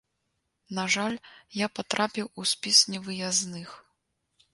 [0.77, 1.17] На жаль,
[1.57, 3.69] я патрапіў у спіс невыязных.